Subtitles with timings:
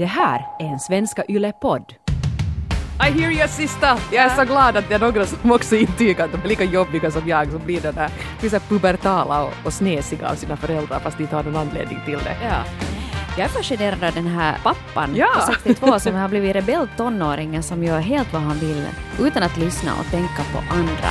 [0.00, 1.94] Det här är en Svenska Yle-podd.
[3.08, 3.98] I hear you sista!
[4.12, 6.64] Jag är så glad att det är några som också intygar att de är lika
[6.64, 8.10] jobbiga som jag som blir den där,
[8.40, 11.56] blir så här pubertala och, och snesiga av sina föräldrar fast de inte har någon
[11.56, 12.36] anledning till det.
[12.42, 12.64] Ja.
[13.36, 15.26] Jag är fascinerad av den här pappan Ja.
[15.36, 18.86] på 62 som har blivit rebell tonåringen som gör helt vad han vill
[19.20, 21.10] utan att lyssna och tänka på andra.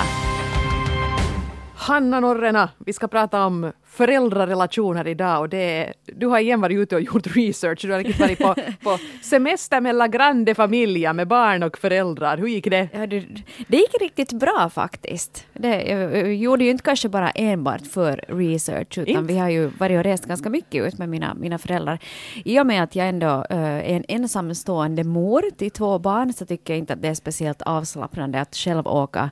[1.76, 6.78] Hanna Norrena, vi ska prata om föräldrarelationer idag och det är, du har igen varit
[6.78, 11.28] ute och gjort research, du har varit på, på semester med La Grande Familia med
[11.28, 12.38] barn och föräldrar.
[12.38, 12.90] Hur gick det?
[12.94, 13.20] Ja, det,
[13.68, 15.48] det gick riktigt bra faktiskt.
[15.54, 19.34] Det, jag, jag gjorde ju inte kanske bara enbart för research utan Inte?
[19.34, 22.00] vi har ju varit och rest ganska mycket ut med mina, mina föräldrar.
[22.46, 26.46] I och med att jag ändå eh, är en ensamstående mor till två barn så
[26.46, 29.30] tycker jag inte att det är speciellt avslappnande att själv åka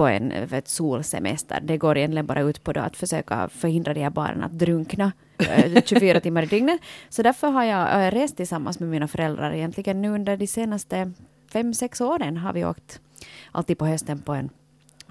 [0.00, 1.60] på en för ett solsemester.
[1.62, 5.82] Det går egentligen bara ut på att försöka förhindra de här barnen att drunkna eh,
[5.84, 6.80] 24 timmar i dygnet.
[7.08, 11.12] Så därför har jag eh, rest tillsammans med mina föräldrar egentligen nu under de senaste
[11.52, 13.00] fem, sex åren har vi åkt
[13.52, 14.50] alltid på hösten på en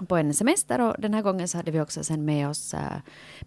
[0.08, 2.80] på en semester och den här gången så hade vi också sen med oss äh,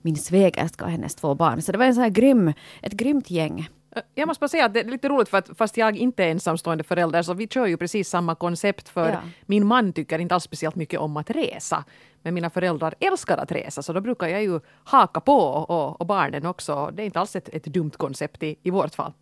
[0.02, 1.62] min svägerska och hennes två barn.
[1.62, 3.70] Så det var en sån här grym, ett grymt gäng.
[4.16, 6.30] Jag måste bara säga att det är lite roligt för att fast jag inte är
[6.32, 9.20] ensamstående förälder så vi kör ju precis samma koncept för Ja.
[9.46, 11.84] min man tycker inte alls speciellt mycket om att resa.
[12.22, 16.08] Men mina föräldrar älskar att resa så då brukar jag ju haka på och, och
[16.08, 16.90] barnen också.
[16.94, 19.14] Det är inte alls ett, ett dumt koncept i, i vårt fall.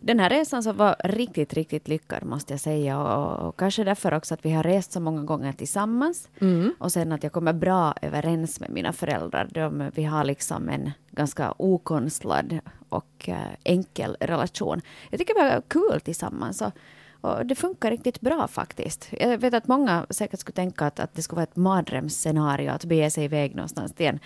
[0.00, 4.14] Den här resan så var riktigt, riktigt lyckad måste jag säga och, och kanske därför
[4.14, 6.28] också att vi har rest så många gånger tillsammans
[6.78, 9.48] och sen att jag kommer bra överens med mina föräldrar.
[9.50, 14.80] De, vi har liksom en ganska okonstlad och eh, enkel relation.
[15.10, 16.72] Jag tycker vi har kul tillsammans och,
[17.20, 19.08] och det funkar riktigt bra faktiskt.
[19.20, 22.84] Jag vet att många säkert skulle tänka att, att det skulle vara ett mardrömsscenario att
[22.84, 24.18] bege sig iväg någonstans till en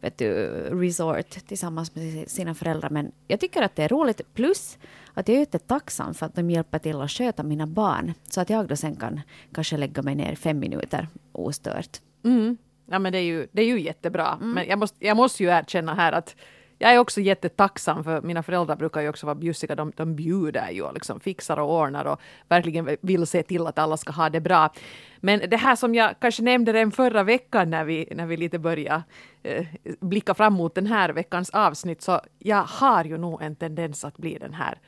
[0.00, 2.90] vet du, resort tillsammans med sina föräldrar.
[2.90, 4.34] Men jag tycker att det är roligt.
[4.34, 4.78] Plus
[5.14, 8.14] att jag är jättetacksam för att de hjälper till att sköta mina barn.
[8.30, 9.20] Så att jag då sen kan
[9.52, 12.00] kanske lägga mig ner fem minuter ostört.
[12.24, 12.56] Mm.
[12.90, 14.38] Ja, men det är ju, det är ju jättebra.
[14.40, 16.36] Men jag måste, jag måste ju erkänna här att
[16.78, 19.74] jag är också jättetacksam för mina föräldrar brukar ju också vara bjussiga.
[19.74, 23.78] De, de bjuder ju och liksom fixar och ordnar och verkligen vill se till att
[23.78, 24.72] alla ska ha det bra.
[25.20, 28.58] Men det här som jag kanske nämnde redan förra veckan när vi, när vi lite
[28.58, 29.02] började
[29.42, 29.66] eh,
[30.00, 34.16] blicka fram mot den här veckans avsnitt så jag har ju nog en tendens att
[34.16, 34.78] bli den här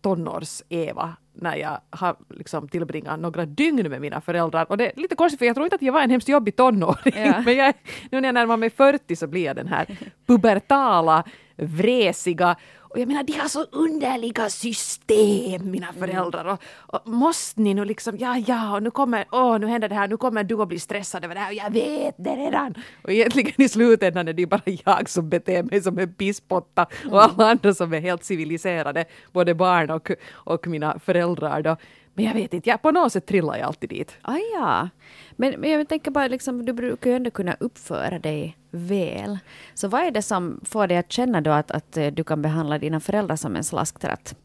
[0.00, 4.66] tonårs-Eva när jag har liksom tillbringat några dygn med mina föräldrar.
[4.70, 6.56] Och det är lite konstigt för jag tror inte att jag var en hemskt jobbig
[6.56, 7.14] tonåring.
[7.16, 7.40] Ja.
[7.44, 7.74] Men jag,
[8.10, 9.86] nu när jag närmar mig 40 så blir jag den här
[10.26, 11.24] pubertala,
[11.56, 12.56] vräsiga
[12.92, 16.44] och jag menar, de har så underliga system, mina föräldrar.
[16.44, 19.94] Och, och måste ni nu liksom, ja, ja, och nu kommer, åh, nu händer det
[19.94, 22.74] här, nu kommer du att bli stressad över det här, och jag vet det redan.
[23.02, 27.22] Och egentligen i slutändan är det bara jag som beter mig som en pisspotta och
[27.22, 31.76] alla andra som är helt civiliserade, både barn och, och mina föräldrar då.
[32.14, 34.16] Men jag vet inte, jag, på något sätt trillar jag alltid dit.
[34.22, 34.88] Ah, ja.
[35.36, 39.38] men, men jag tänker bara, liksom, du brukar ju ändå kunna uppföra dig väl.
[39.74, 42.42] Så vad är det som får dig att känna då att, att eh, du kan
[42.42, 44.36] behandla dina föräldrar som en slasktratt?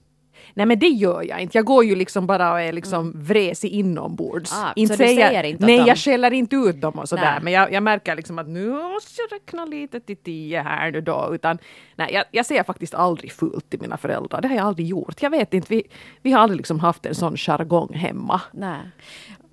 [0.53, 1.57] Nej men det gör jag inte.
[1.57, 4.53] Jag går ju liksom bara och är liksom vresig inombords.
[4.53, 5.87] Ah, inte så säger- säger inte Nej, dem?
[5.87, 7.39] jag skäller inte ut dem och sådär.
[7.41, 11.01] Men jag, jag märker liksom att nu måste jag räkna lite till tio här nu
[11.01, 11.29] då.
[11.33, 11.57] Utan,
[11.95, 14.41] nej, jag, jag säger faktiskt aldrig fult till mina föräldrar.
[14.41, 15.21] Det har jag aldrig gjort.
[15.21, 15.83] Jag vet inte, vi,
[16.21, 18.41] vi har aldrig liksom haft en sån jargong hemma.
[18.51, 18.79] Nej.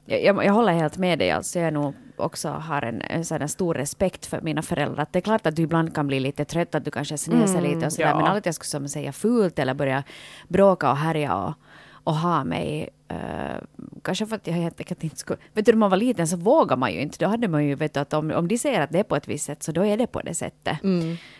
[0.06, 1.31] Jag, jag, jag håller helt med dig.
[1.31, 5.03] Alltså jag nog också har en, en här stor respekt för mina föräldrar.
[5.03, 7.61] Att Det är klart att du ibland kan bli lite trött, att du kanske snäser
[7.61, 8.09] lite och sådär.
[8.09, 8.17] ja.
[8.17, 10.03] Men aldrig jag skulle som säga fult eller börja
[10.49, 11.55] bråka och härja och,
[12.05, 12.89] och ha mig.
[13.15, 13.61] Eh,
[14.03, 15.39] kanske för att jag helt enkelt inte skulle...
[15.53, 17.19] Vet du, när man var liten så vågar man ju inte.
[17.25, 19.17] Då hade man ju vet du, att om, om de säger att det är på
[19.17, 20.79] ett visst sätt så då är det på det sättet.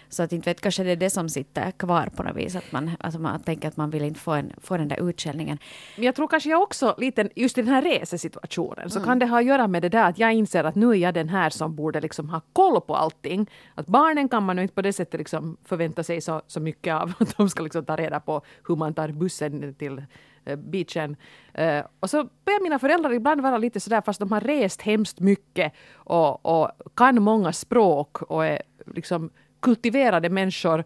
[0.09, 2.57] Så att inte vet, kanske det är det som sitter kvar på något vis.
[2.57, 5.59] Att man, att man tänker att man vill inte få, en, få den där utskällningen.
[5.97, 9.27] Men jag tror kanske jag också lite, just i den här resesituationen, så kan det
[9.27, 11.51] ha att göra med det där att jag inser att nu är jag den här
[11.51, 13.51] som borde liksom ha koll på allting.
[13.75, 16.95] Att barnen kan man ju inte på det sättet liksom förvänta sig så, så mycket
[16.95, 17.13] av.
[17.19, 20.03] Att de ska liksom ta reda på hur man tar bussen till
[20.45, 21.17] beachen.
[21.55, 25.21] Eh, och så börjar mina föräldrar ibland vara lite sådär, fast de har rest hemskt
[25.21, 29.31] mycket och, och kan många språk och är liksom
[29.61, 30.85] kultiverade människor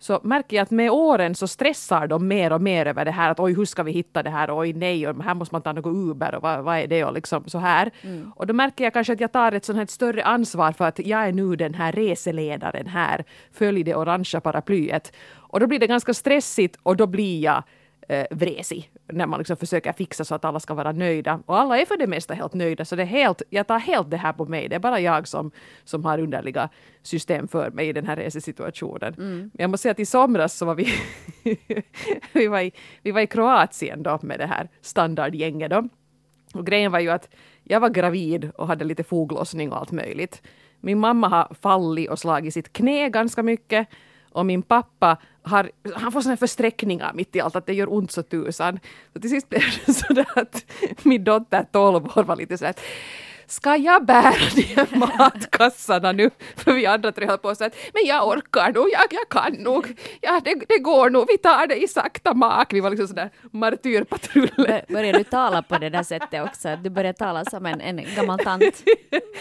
[0.00, 3.30] så märker jag att med åren så stressar de mer och mer över det här
[3.30, 5.62] att oj, hur ska vi hitta det här och oj, nej, och här måste man
[5.62, 7.90] ta något Uber och vad, vad är det och liksom så här.
[8.34, 10.98] Och då märker jag kanske att jag tar ett sånt här större ansvar för att
[10.98, 15.12] jag är nu den här reseledaren här, följ det orangea paraplyet.
[15.32, 17.62] Och då blir det ganska stressigt och då blir jag
[18.10, 21.42] eh, vresig när man liksom försöker fixa så att alla ska vara nöjda.
[21.46, 24.10] Och alla är för det mesta helt nöjda så det är helt, jag tar helt
[24.10, 24.68] det här på mig.
[24.68, 25.50] Det är bara jag som,
[25.84, 26.68] som har underliga
[27.02, 29.14] system för mig i den här resesituationen.
[29.14, 29.50] Mm.
[29.54, 30.86] Jag måste säga att i somras så var vi,
[32.32, 32.72] vi, var i,
[33.02, 35.88] vi var i Kroatien då med det här standardgänget då.
[36.54, 37.28] Och grejen var ju att
[37.64, 40.42] jag var gravid och hade lite foglossning och allt möjligt.
[40.80, 43.88] Min mamma har fallit och slagit sitt knä ganska mycket
[44.32, 48.12] och min pappa har, han får såna försträckningar mitt i allt, att det gör ont
[48.12, 48.80] så tusan.
[49.12, 50.64] Så till sist blev det så att
[51.02, 52.74] min dotter 12 år var lite sådär
[53.50, 56.30] ska jag bära de här matkassarna nu?
[56.56, 59.62] För vi andra tre höll på så att, men jag orkar nog, jag, jag kan
[59.62, 62.72] nog, ja det, det går nog, vi tar det i sakta mak.
[62.72, 64.84] Vi var liksom sådär martyrpatruller.
[64.88, 66.76] Börjar du tala på det där sättet också?
[66.76, 68.64] Du börjar tala som en, en gammal tant.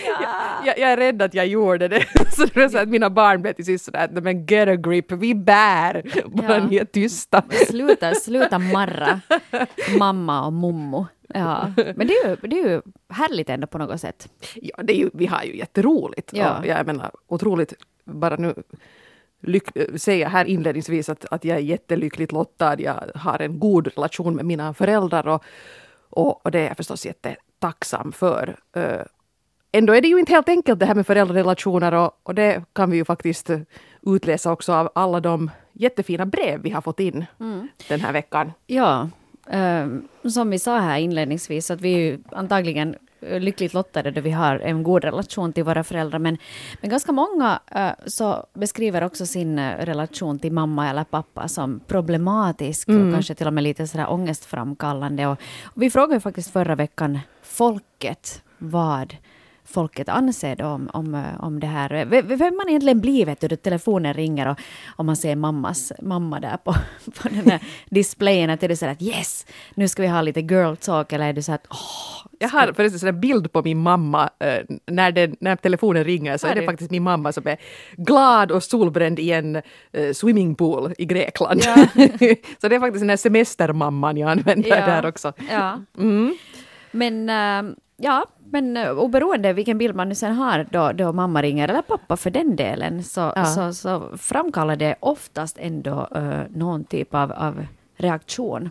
[0.06, 0.61] Ja.
[0.65, 2.06] Jag, jag, är rädd att jag gjorde det.
[2.35, 5.11] Så det var så att mina barn blev till sist sådär, men get a grip,
[5.11, 6.65] vi bär, bara ja.
[6.65, 7.44] ni är tysta.
[7.67, 9.21] Sluta, sluta marra
[9.97, 11.07] mamma och mommo.
[11.33, 14.29] Ja, men det är, ju, det är ju härligt ändå på något sätt.
[14.55, 16.33] Ja, det är ju, vi har ju jätteroligt.
[16.33, 16.65] Ja.
[16.65, 17.73] Jag menar, otroligt,
[18.05, 18.53] bara nu
[19.41, 22.81] lyck- säga här inledningsvis att, att jag är jättelyckligt lottad.
[22.81, 25.43] Jag har en god relation med mina föräldrar och,
[26.09, 28.59] och, och det är jag förstås jättetacksam för.
[28.77, 29.03] Uh,
[29.71, 32.91] ändå är det ju inte helt enkelt det här med föräldrarelationer och, och det kan
[32.91, 33.49] vi ju faktiskt
[34.01, 37.67] utläsa också av alla de jättefina brev vi har fått in mm.
[37.87, 38.51] den här veckan.
[38.67, 39.09] Ja,
[40.29, 44.59] som vi sa här inledningsvis, att vi är ju antagligen lyckligt lottade då vi har
[44.59, 46.19] en god relation till våra föräldrar.
[46.19, 46.37] Men,
[46.81, 51.79] men ganska många uh, så beskriver också sin uh, relation till mamma eller pappa som
[51.87, 53.07] problematisk mm.
[53.07, 55.27] och kanske till och med lite sådär ångestframkallande.
[55.27, 59.15] Och, och vi frågade faktiskt förra veckan folket vad
[59.69, 62.06] folket anser om, om, om det här.
[62.21, 64.60] Vem man egentligen blir vet du, då telefonen ringer och,
[64.95, 66.75] och man ser mammas mamma där på,
[67.21, 68.50] på den här displayen.
[68.50, 69.45] Att är det så att yes,
[69.75, 72.74] nu ska vi ha lite girl talk eller är det så att åh, jag har
[72.74, 76.66] förresten en bild på min mamma uh, när, den, när telefonen ringer så är det
[76.66, 77.57] faktiskt min mamma som är
[77.98, 81.62] glad och solbränd i en uh, swimmingpool i Grekland.
[81.66, 81.75] Ja.
[82.62, 84.86] så det är faktiskt den här semestermamman jag använder ja.
[84.86, 85.33] där också.
[85.50, 85.80] Ja.
[85.98, 86.38] Mm.
[86.92, 91.41] Men uh, ja, men uh, oberoende vilken bild man nu sen har då, då mamma
[91.41, 93.45] ringer, eller pappa för den delen, så, ja.
[93.45, 97.65] så, så framkallar det oftast ändå uh, någon typ av, av
[97.97, 98.69] reaktion.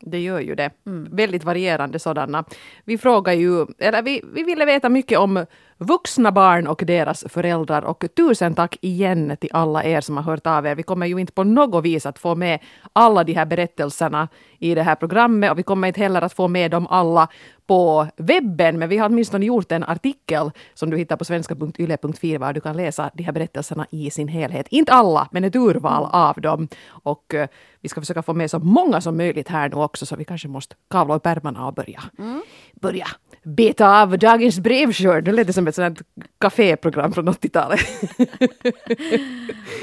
[0.00, 0.70] Det gör ju det.
[0.86, 1.16] Mm.
[1.16, 2.44] Väldigt varierande sådana.
[2.84, 5.46] Vi frågar ju, eller vi, vi ville veta mycket om
[5.78, 10.46] vuxna barn och deras föräldrar och tusen tack igen till alla er som har hört
[10.46, 10.74] av er.
[10.74, 12.60] Vi kommer ju inte på något vis att få med
[12.92, 14.28] alla de här berättelserna
[14.58, 17.28] i det här programmet och vi kommer inte heller att få med dem alla
[17.66, 22.52] på webben, men vi har åtminstone gjort en artikel som du hittar på svenska.yle.fi var
[22.52, 24.66] du kan läsa de här berättelserna i sin helhet.
[24.70, 26.68] Inte alla, men ett urval av dem.
[26.88, 27.46] Och uh,
[27.80, 30.48] vi ska försöka få med så många som möjligt här nu också, så vi kanske
[30.48, 32.42] måste kavla upp ärmarna och börja, mm
[32.80, 33.06] börja
[33.44, 35.26] beta av dagens brevskörd.
[35.26, 36.02] Nu lät det som ett sånt
[36.40, 37.80] kaféprogram från 80-talet.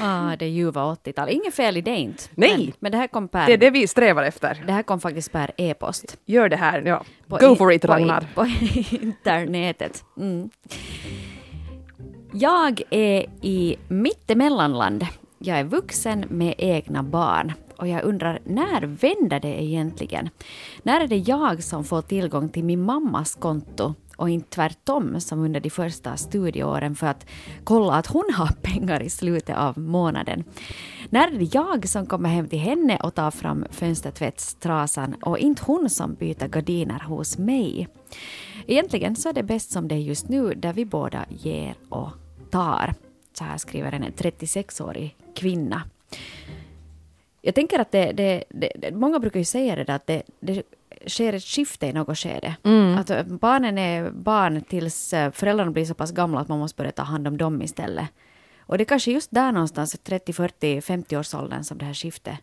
[0.00, 1.34] ah, det ljuva 80-talet.
[1.34, 2.22] Inget fel i det inte.
[2.34, 2.56] Nej!
[2.56, 3.46] Men, men, det här kom per...
[3.46, 4.62] Det är det vi strävar efter.
[4.66, 6.16] Det här kom faktiskt per e-post.
[6.24, 7.04] Gör det här, ja.
[7.28, 8.28] På Go for it, Ragnar.
[8.34, 8.46] På
[8.90, 10.04] internetet.
[10.16, 10.50] Mm.
[12.32, 15.06] Jag är i mittemellanland.
[15.38, 17.52] Jag är vuxen med egna barn
[17.82, 20.28] och jag undrar när vänder det egentligen?
[20.82, 25.40] När är det jag som får tillgång till min mammas konto och inte tvärtom som
[25.40, 27.26] under de första studieåren för att
[27.64, 30.44] kolla att hon har pengar i slutet av månaden.
[31.10, 35.62] När är det jag som kommer hem till henne och tar fram fönstertvättstrasan och inte
[35.64, 37.88] hon som byter gardiner hos mig?
[38.66, 42.10] Egentligen så är det bäst som det är just nu där vi båda ger och
[42.50, 42.94] tar.
[43.32, 45.82] Så här skriver en 36-årig kvinna.
[47.42, 50.62] Jag tänker att det, det, det, många brukar ju säga det där att det, det
[51.06, 52.56] sker ett skifte i något skede.
[52.64, 52.98] Mm.
[52.98, 56.76] Att eh, barnen är barn tills eh, föräldrarna blir så pass gamla att man måste
[56.76, 58.08] börja ta hand om dem istället.
[58.60, 61.94] Och det är kanske just där någonstans, 30, 40, 50 års åldern som det här
[61.94, 62.38] skiftet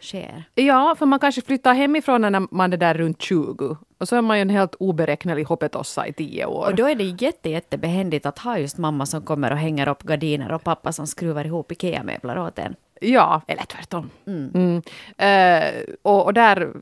[0.00, 0.44] sker.
[0.54, 3.76] Ja, för man kanske flyttar hemifrån när man är där runt 20.
[3.98, 6.66] Och så är man ju en helt oberäknelig hoppetossa i tio år.
[6.66, 10.02] Och då är det jätte, jättebehändigt att ha just mamma som kommer och hänger upp
[10.02, 12.74] gardiner och pappa som skruvar ihop IKEA-möbler åt en.
[13.04, 14.10] Ja, eller tvärtom.
[14.26, 14.82] Mm.
[15.22, 16.72] Uh, och, och, där...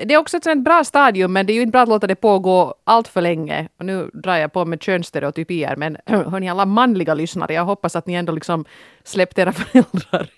[0.00, 2.06] Det är också ett sånt bra stadium, men det är ju inte bra att låta
[2.06, 3.68] det pågå allt för länge.
[3.78, 8.06] Och nu drar jag på med könsstereotypier, men hörni alla manliga lyssnare, jag hoppas att
[8.06, 8.64] ni ändå liksom
[9.04, 10.30] släppt era föräldrar,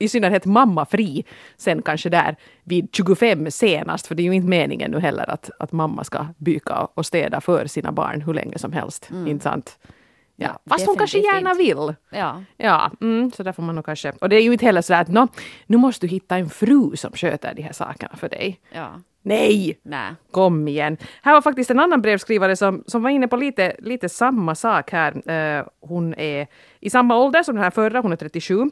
[0.00, 1.24] i synnerhet mamma, fri
[1.56, 5.50] sen kanske där vid 25 senast, för det är ju inte meningen nu heller att,
[5.58, 9.10] att mamma ska byka och städa för sina barn hur länge som helst.
[9.10, 9.26] Mm.
[9.26, 9.78] Inte sant?
[10.36, 11.94] Ja, fast hon kanske definitivt gärna vill.
[12.10, 12.42] Ja.
[12.56, 14.12] Ja, mm, så där får man nog kanske...
[14.20, 15.28] Och det är ju inte heller så att nå,
[15.66, 18.60] nu måste du hitta en fru som sköter de här sakerna för dig.
[18.72, 19.00] Ja.
[19.22, 19.78] Nej!
[19.82, 20.14] Nej.
[20.30, 20.96] Kom igen.
[21.22, 24.92] Här var faktiskt en annan brevskrivare som, som var inne på lite, lite samma sak
[24.92, 25.30] här.
[25.30, 26.46] Eh, hon är
[26.80, 28.70] i samma ålder som den här förra, hon är 37.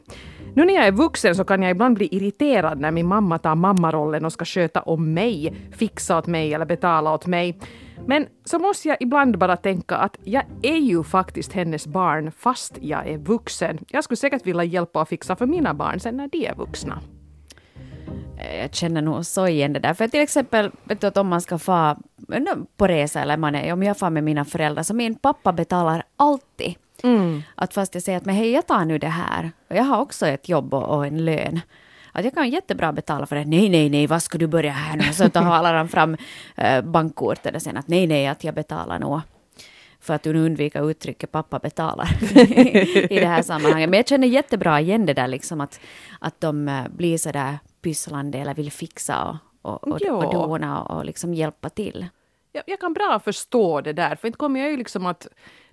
[0.53, 3.55] Nu när jag är vuxen så kan jag ibland bli irriterad när min mamma tar
[3.55, 7.59] mammarollen och ska sköta om mig, fixa åt mig eller betala åt mig.
[8.07, 12.77] Men så måste jag ibland bara tänka att jag är ju faktiskt hennes barn fast
[12.81, 13.79] jag är vuxen.
[13.87, 17.01] Jag skulle säkert vilja hjälpa och fixa för mina barn sen när de är vuxna.
[18.37, 19.93] Eh, jag känner nog så igen det där.
[19.93, 21.97] För till exempel, vet du att om man ska få
[22.77, 26.03] på resa eller man är, om jag far med mina föräldrar, så min pappa betalar
[26.17, 26.75] alltid.
[27.55, 29.51] Att fast jag säger att men hej, jag tar nu det här.
[29.69, 31.61] Och jag har också ett jobb och, och en lön.
[32.15, 33.45] Att jag kan jättebra betala för det.
[33.45, 35.13] Nej, nej, nej, vad ska du börja här nu?
[35.13, 36.17] Så talar han fram
[36.55, 39.21] eh, bankkortet och sen att nej, nej, att jag betalar nog.
[39.99, 42.07] För att undvika uttrycket pappa betalar
[43.11, 43.89] i det här sammanhanget.
[43.89, 45.79] Men jag känner jättebra igen det där liksom att,
[46.19, 51.05] att de eh, blir sådär pysslande eller vill fixa och, och, och, och dona och
[51.05, 52.05] liksom hjälpa till.
[52.51, 55.27] jag, jag kan bra förstå det där, för inte kommer jag ju liksom att...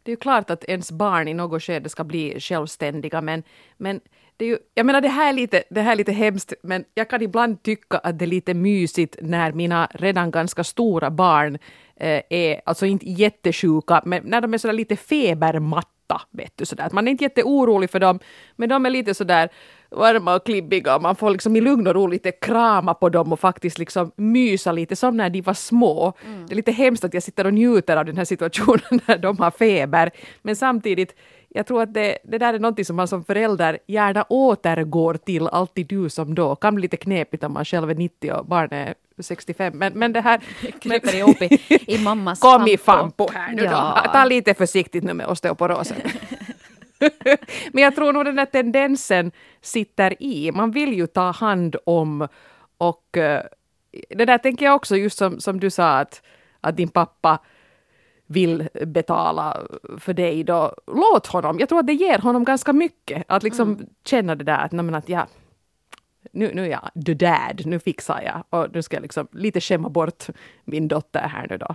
[0.05, 3.43] Det är ju klart att ens barn i något skede ska bli självständiga, men,
[3.77, 4.01] men
[4.37, 6.85] det är ju, jag menar det här, är lite, det här är lite hemskt, men
[6.95, 11.59] jag kan ibland tycka att det är lite mysigt när mina redan ganska stora barn
[11.97, 16.85] eh, är, alltså inte jättesjuka, men när de är sådär lite febermatta, vet du, sådär.
[16.85, 18.19] Att man är inte jätteorolig för dem,
[18.57, 19.51] men de är lite sådär
[19.91, 23.33] varma och klibbiga och man får liksom i lugn och ro lite krama på dem
[23.33, 26.13] och faktiskt liksom mysa lite som när de var små.
[26.47, 29.39] Det är lite hemskt att jag sitter och njuter av den här situationen när de
[29.39, 30.11] har feber.
[30.43, 31.15] Men samtidigt,
[31.55, 35.49] jag tror att det, det där är någonting som man som förälder gärna återgår till
[35.49, 36.57] alltid du som då.
[36.57, 39.79] Kan bli lite knepigt om man själv är 90 och barnet är 65.
[39.79, 40.41] Men, men det här...
[40.81, 41.59] Kryper ihop i,
[41.95, 43.29] i mammas Kom i fampo.
[43.35, 44.03] här nu Ja.
[44.07, 44.13] då.
[44.13, 45.97] Ta lite försiktigt nu med osteoporosen.
[47.73, 50.53] Men jag tror nog den där tendensen sitter i.
[50.53, 52.29] Man vill ju ta hand om
[52.79, 53.43] och eh,
[54.09, 56.23] det där tänker jag också just som, som du sa att,
[56.61, 57.39] att din pappa
[58.33, 59.61] vill betala
[59.99, 60.73] för dig då.
[60.87, 61.59] Låt honom.
[61.61, 63.25] Jag tror att det ger honom ganska mycket.
[63.29, 65.27] Att liksom känna det där att, nej, att ja,
[66.33, 68.45] nu, nu är jag the dad, nu fixar jag.
[68.61, 70.25] Och nu ska jag liksom lite skämma bort
[70.65, 71.75] min dotter här nu då.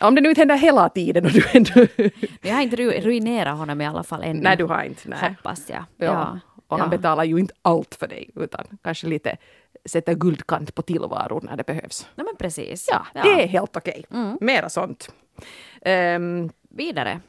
[0.00, 1.70] Om det nu inte händer hela tiden och du ändå...
[1.96, 2.10] Men
[2.42, 4.40] jag har inte ru- ruinerat honom i alla fall ännu.
[4.42, 5.08] nej, du har inte.
[5.08, 5.18] Nej.
[5.36, 5.84] Hoppas jag.
[5.96, 6.38] Ja.
[6.66, 6.96] Och han Ja.
[6.98, 9.36] betalar ju inte allt för dig, utan kanske lite
[9.84, 12.06] sätter guldkant på tillvaron när det behövs.
[12.14, 12.88] Nej, men precis.
[12.90, 14.04] Ja, det är helt okej.
[14.40, 15.14] Mera sånt.
[15.82, 17.20] Ehm, Vidare.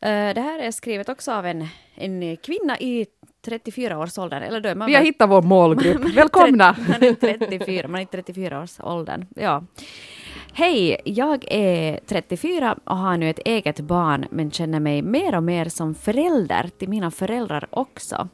[0.00, 3.06] Eh, det här är skrivet också av en, en kvinna i
[3.46, 4.42] 34-årsåldern.
[4.42, 6.04] Eller då är man vi har väl- hittat vår målgrupp.
[6.16, 6.76] Välkomna!
[6.88, 9.26] Man är 34, man är 34-årsåldern.
[9.36, 9.64] Ja.
[10.52, 15.42] Hej, jag är 34 och har nu ett eget barn men känner mig mer och
[15.42, 18.28] mer som förälder till mina föräldrar också.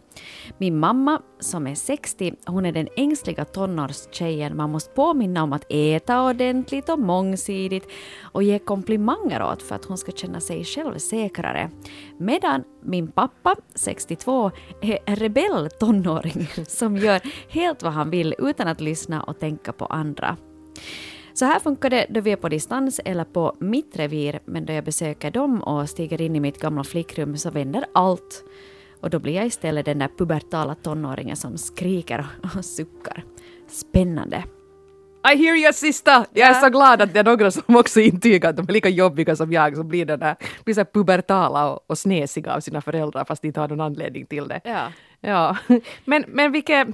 [0.58, 5.66] Min mamma, som är 60, hon är den ängsliga tonårstjejen man måste påminna om att
[5.68, 7.88] äta ordentligt och mångsidigt
[8.22, 11.70] och ge komplimanger åt för att hon ska känna sig själv säkrare.
[12.18, 18.68] Medan min pappa, 62, är en rebell tonåring som gör helt vad han vill utan
[18.68, 20.36] att lyssna och tänka på andra.
[21.34, 24.72] Så här funkar det då vi är på distans eller på mitt revir, men då
[24.72, 28.44] jag besöker dem och stiger in i mitt gamla flickrum så vänder allt.
[29.00, 33.24] Och då blir jag istället den där pubertala tonåringen som skriker och suckar.
[33.68, 34.44] Spännande.
[35.32, 36.26] I hear you sista!
[36.32, 38.88] Jag är så glad att det är några som också intygar att de är lika
[38.88, 42.80] jobbiga som jag, som blir, den där, blir så pubertala och, och snesiga av sina
[42.80, 44.60] föräldrar fast de inte har någon anledning till det.
[44.64, 44.92] Ja.
[45.24, 45.56] Ja,
[46.04, 46.88] men, men vilket,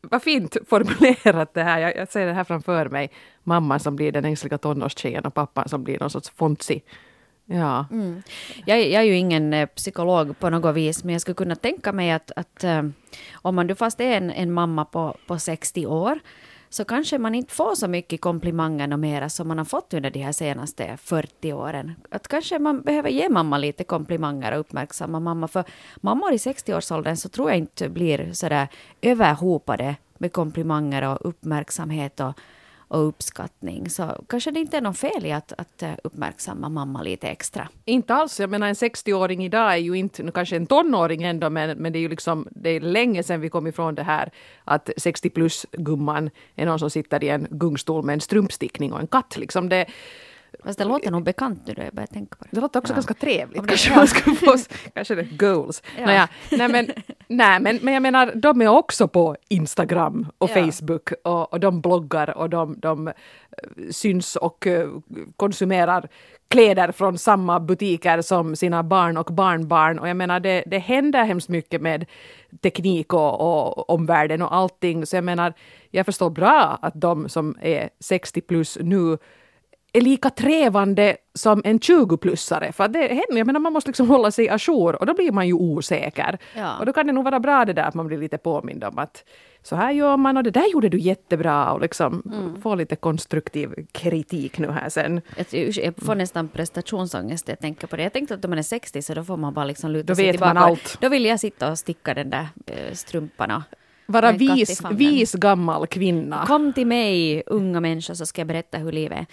[0.00, 1.78] vad fint formulerat det här.
[1.78, 3.10] Jag, jag ser det här framför mig.
[3.44, 6.82] Mamman som blir den ängsliga tonårstjejen och pappan som blir någon sorts fonzi.
[7.46, 7.86] Ja.
[7.90, 8.22] Mm.
[8.66, 11.92] Jag, jag är ju ingen eh, psykolog på något vis, men jag skulle kunna tänka
[11.92, 12.82] mig att, att eh,
[13.32, 16.18] om man du fast är en, en mamma på, på 60 år,
[16.70, 20.10] så kanske man inte får så mycket komplimanger och mera som man har fått under
[20.10, 21.94] de här senaste 40 åren.
[22.10, 25.48] Att kanske man behöver ge mamma lite komplimanger och uppmärksamma mamma.
[25.48, 25.64] För
[25.96, 28.68] mammor i 60-årsåldern så tror jag inte blir sådär
[29.02, 32.32] överhopade med komplimanger och uppmärksamhet och,
[32.88, 33.90] och uppskattning.
[33.90, 37.68] Så kanske det inte är något fel i att, att eh, uppmärksamma mamma lite extra.
[37.84, 38.40] Inte alls.
[38.40, 41.92] Jag menar en 60-åring idag är ju inte, nu kanske en tonåring ändå, men, men
[41.92, 44.30] det är ju liksom, det är länge sedan vi kom ifrån det här
[44.64, 49.00] att 60 plus gumman är någon som sitter i en gungstol med en strumpstickning och
[49.00, 49.36] en katt.
[49.36, 49.86] Liksom det,
[50.64, 52.50] Fast det låter nog bekant nu då jag börjar tänka på det.
[52.52, 52.94] Det låter också Ja.
[52.94, 53.62] ganska trevligt.
[53.62, 54.56] Det- Kanske man skulle få,
[54.94, 55.82] kanske det goals.
[55.98, 56.06] Ja.
[56.06, 56.86] Nåja, nej, men,
[57.28, 60.54] nej men, men jag menar, de är också på Instagram och Ja.
[60.64, 63.14] Facebook och, och de bloggar och de, de eh,
[63.90, 64.88] syns och eh,
[65.36, 66.08] konsumerar
[66.48, 69.98] kläder från samma butiker som sina barn och barnbarn.
[69.98, 72.04] Och jag menar, det, det händer hemskt mycket med
[72.62, 75.06] teknik och, och omvärlden och allting.
[75.06, 75.52] Så jag menar,
[75.90, 79.18] jag förstår bra att de som är 60 plus nu
[79.92, 82.72] är lika trevande som en 20-plussare.
[82.72, 85.46] För det händer, jag menar man måste liksom hålla sig ajour och då blir man
[85.46, 86.38] ju osäker.
[86.56, 86.78] Ja.
[86.78, 88.98] Och då kan det nog vara bra det där att man blir lite påmind om
[88.98, 89.24] att
[89.62, 92.22] så här gör man och det där gjorde du jättebra och liksom
[92.62, 95.20] få lite konstruktiv kritik nu här sen.
[95.50, 98.02] Jag, får nästan prestationsångest när jag tänker på det.
[98.02, 100.14] Jag tänkte att om man är 60 så då får man bara liksom luta Då
[100.14, 100.54] sig vet tillbaka.
[100.54, 100.98] man allt.
[101.00, 103.62] Då vill jag sitta och sticka den där eh, strumpan och
[104.10, 106.46] Vara vis, vis gammal kvinna.
[106.46, 109.26] Kom till mig, unga människor, så ska jag berätta hur livet är.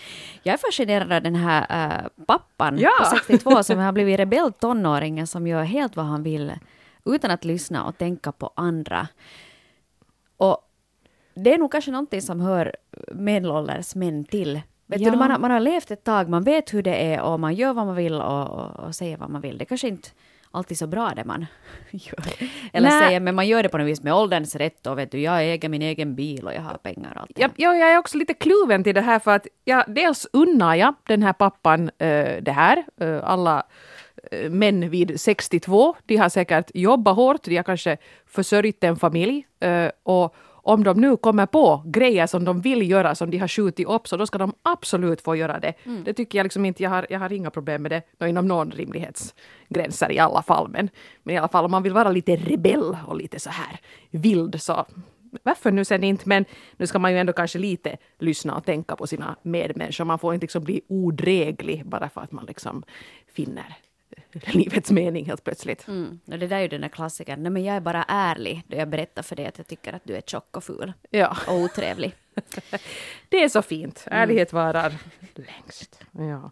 [0.43, 1.65] Jag är fascinerad av den här
[2.05, 2.91] äh, pappan Ja.
[2.99, 6.51] på 62 som har blivit rebell tonåringen som gör helt vad han vill
[7.05, 9.07] utan att lyssna och tänka på andra.
[10.37, 10.57] Och
[11.35, 12.75] det är nog kanske någonting som hör
[13.13, 14.61] medelålders män till.
[14.87, 15.11] Vet Ja.
[15.11, 17.53] du, man, har, man har levt ett tag, man vet hur det är och man
[17.55, 19.57] gör vad man vill och, och, och säger vad man vill.
[19.57, 20.09] Det kanske inte
[20.55, 21.45] alltid så bra det man
[21.91, 22.25] gör.
[22.73, 25.19] Eller säger, men man gör det på något vis med ålderns rätt och vet du,
[25.19, 27.97] jag äger min egen bil och jag har pengar och allt Jag, jag, jag är
[27.97, 31.89] också lite kluven till det här för att jag, dels unnar jag den här pappan
[31.97, 32.85] eh, det här.
[33.01, 33.63] Eh, alla
[34.31, 39.47] eh, män vid 62, de har säkert jobbat hårt, de har kanske försörjt en familj.
[40.03, 40.35] och
[40.65, 44.07] om de nu kommer på grejer som de vill göra, som de har skjutit upp,
[44.07, 45.73] så då ska de absolut få göra det.
[46.05, 48.71] Det tycker jag liksom inte, jag har, jag har inga problem med det, inom någon
[48.71, 50.69] rimlighetsgränser i alla fall.
[50.69, 50.89] Men,
[51.23, 53.79] men i alla fall om man vill vara lite rebell och lite så här
[54.11, 54.85] vild så
[55.43, 56.45] varför nu sen inte, men
[56.77, 60.05] nu ska man ju ändå kanske lite lyssna och tänka på sina medmänniskor.
[60.05, 62.83] Man får inte liksom bli odräglig bara för att man liksom
[63.27, 63.75] finner
[64.53, 65.87] livets mening helt plötsligt.
[65.87, 66.19] Mm.
[66.25, 68.77] Och det där är ju den där klassikern, nej men jag är bara ärlig då
[68.77, 71.53] jag berättar för dig att jag tycker att du är tjock och ful Ja, och
[71.53, 72.15] otrevlig.
[73.29, 74.03] det är så fint.
[74.07, 74.93] Ärlighet varar
[75.35, 76.01] längst.
[76.11, 76.51] Ja.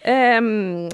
[0.00, 0.88] Ehm,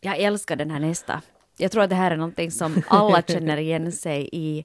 [0.00, 1.22] Jag älskar den här nästa.
[1.56, 4.64] Jag tror att det här är någonting som alla känner igen sig i.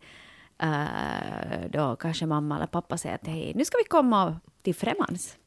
[0.64, 5.38] Uh, då kanske mamma eller pappa säger att hej, nu ska vi komma till främmans.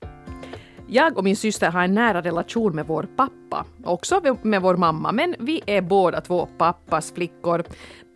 [0.93, 5.13] Jag och min syster har en nära relation med vår pappa, också med vår mamma,
[5.13, 7.65] men vi är båda två pappas flickor.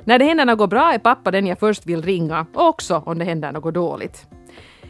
[0.04, 3.24] När det händer något bra är pappa den jag först vill ringa, också om det
[3.24, 4.26] händer något dåligt.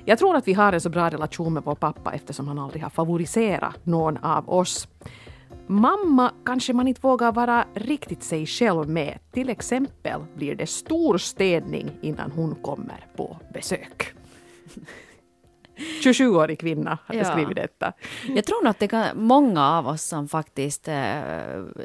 [0.05, 2.83] Jag tror att vi har en så bra relation med vår pappa eftersom han aldrig
[2.83, 4.89] har favoriserat någon av oss.
[5.67, 9.19] Mamma kanske man inte vågar vara riktigt sig själv med.
[9.33, 14.15] Till exempel blir det stor städning innan hon kommer på besök.
[15.77, 17.25] 27-årig kvinna hade Ja.
[17.25, 17.93] skrivit detta.
[18.29, 20.95] Jag tror nog att det kan många av oss som faktiskt uh,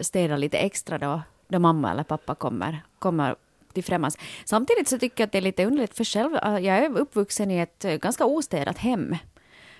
[0.01, 3.35] städar lite extra då, då mamma eller pappa kommer, kommer
[3.73, 4.17] till främmans.
[4.45, 7.51] Samtidigt så tycker jag att det är lite underligt för själv, uh, jag är uppvuxen
[7.51, 9.15] i ett uh, ganska ostädat hem.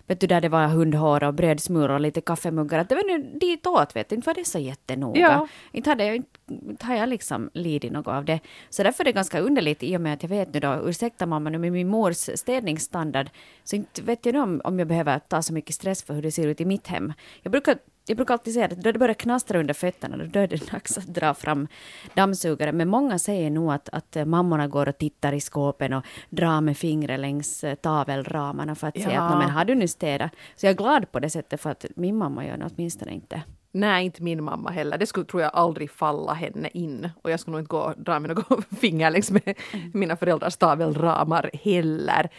[0.10, 2.80] Vet du, där det var hundhår och brödsmulor och lite kaffemuggar.
[2.80, 4.16] Att det var nu ditåt, vet du.
[4.16, 5.20] Inte var det så jättenoga.
[5.20, 5.48] Ja.
[5.72, 6.16] Inte, hade
[6.48, 8.40] inte har jag liksom lidit något av det.
[8.70, 11.26] Så därför är det ganska underligt i och med att jag vet nu då, ursäkta
[11.26, 13.30] mamma nu med min mors städningsstandard,
[13.64, 16.22] så inte vet jag nu om, om jag behöver ta så mycket stress för hur
[16.22, 17.14] det ser ut i mitt hem.
[17.42, 17.78] Jag brukar
[18.10, 20.98] jag brukar alltid säga att då det börjar knastra under fötterna, då är det dags
[20.98, 21.68] att dra fram
[22.14, 22.78] dammsugaren.
[22.78, 26.62] Men många säger nog att, att eh, mammorna går och tittar i skåpen och drar
[26.62, 29.22] med fingret längs eh, tavelramarna för att säga Ja.
[29.22, 30.32] att "Nå, men har du nu städat?
[30.56, 33.42] Så jag är glad på det sättet för att min mamma gör det åtminstone inte.
[33.72, 34.98] Nej, inte min mamma heller.
[34.98, 37.10] Det skulle, tror jag, aldrig falla henne in.
[37.24, 39.56] Och jag skulle nog inte gå och dra med något finger längs med
[39.94, 42.30] mina föräldrars tavelramar heller.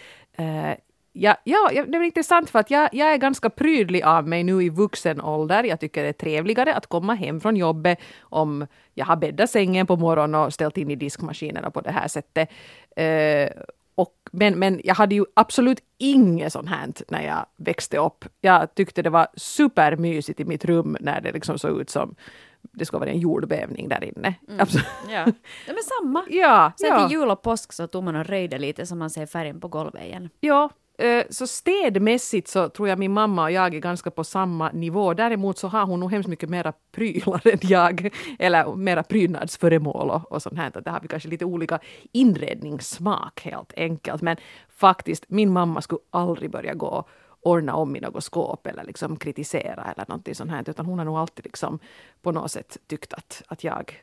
[1.17, 4.29] Uh, ja, ja, ja, det är intressant för att jag, jag är ganska prydlig av
[4.29, 5.65] mig nu i vuxen ålder.
[5.65, 9.87] Jag tycker det är trevligare att komma hem från jobbet om jag har bäddat sängen
[9.87, 12.51] på morgonen och ställt in i diskmaskinerna på det här sättet.
[12.97, 13.63] Eh,
[13.95, 18.25] och, men, men jag hade ju absolut inget sånt här när jag växte upp.
[18.41, 22.15] Jag tyckte det var supermysigt i mitt rum när det liksom såg ut som
[22.61, 24.35] det skulle vara en jordbävning där inne.
[24.59, 24.87] Absolut.
[25.11, 25.25] Ja,
[25.67, 26.25] det är samma.
[26.31, 29.11] Ja, Sen ja, till jul och påsk så tog man och röjde lite så man
[29.11, 30.31] ser färgen på golvet igen.
[30.41, 30.71] ja.
[31.01, 35.15] Eh, så städmässigt så tror jag min mamma och jag är ganska på samma nivå.
[35.15, 38.11] Däremot så har hon nog hemskt mycket mera prylar än jag.
[38.39, 40.71] Eller mera prydnadsföremål och, och sånt här.
[40.71, 41.79] Där har vi kanske lite olika
[42.13, 44.23] inredningssmak helt enkelt.
[44.23, 44.37] Men
[44.69, 47.09] faktiskt, min mamma skulle aldrig börja gå och
[47.41, 50.71] ordna om i något skåp eller liksom kritisera eller någonting sånt här.
[50.71, 51.79] Utan hon har nog alltid liksom
[52.23, 53.95] på något sätt tyckt att, att jag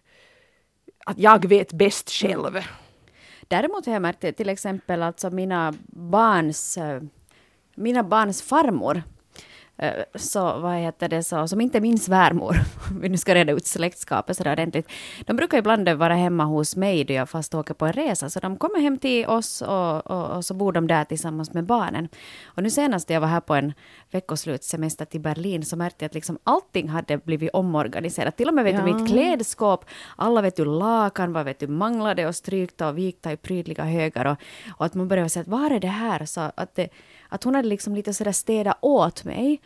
[1.05, 2.59] att jag vet bäst själv.
[3.47, 7.01] Däremot har jag märkt till exempel alltså mina barns, eh,
[7.75, 9.03] mina barns farmor
[10.15, 12.55] så vad heter det så, som inte min svärmor,
[13.01, 14.89] vi nu ska reda ut släktskapet sådär ordentligt.
[15.25, 18.39] De brukar ibland vara hemma hos mig då jag fast åker på en resa, så
[18.39, 22.09] de kommer hem till oss och, och, och så bor de där tillsammans med barnen.
[22.45, 23.73] Och nu senast jag var här på en
[24.11, 28.37] veckoslutssemester till Berlin så märkte jag att liksom allting hade blivit omorganiserat.
[28.37, 28.81] Till och med vet Ja.
[28.85, 29.85] du, mitt klädskåp,
[30.15, 34.25] alla vet du lakan var vet du manglade och strykta och vikta i prydliga högar
[34.25, 34.37] och,
[34.77, 36.25] och att man började säga att var är det här?
[36.25, 36.89] Så att, det,
[37.29, 39.61] att hon hade liksom lite sådär städat åt mig.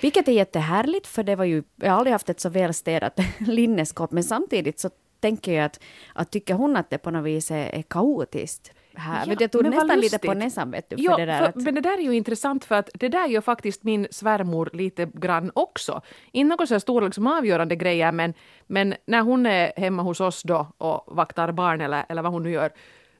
[0.00, 4.12] Vilket är jättehärligt för det var ju, jag har aldrig haft ett så välstädat linneskåp
[4.12, 5.80] men samtidigt så tänker jag att,
[6.14, 9.26] att tycker hon att det på något vis är, är kaotiskt här?
[9.26, 11.56] Ja, jag tog nästan lite på näsan vet du för Ja, det där för, att,
[11.56, 15.10] men det där är ju intressant för att det där gör faktiskt min svärmor lite
[15.14, 16.02] grann också.
[16.32, 18.34] Inte några så stora liksom avgörande grejer men,
[18.66, 22.42] men när hon är hemma hos oss då och vaktar barn eller, eller vad hon
[22.42, 22.70] nu gör